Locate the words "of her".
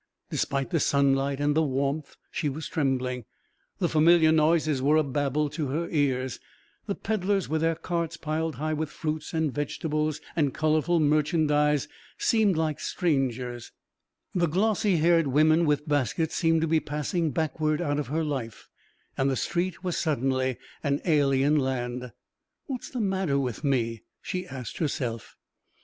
17.99-18.23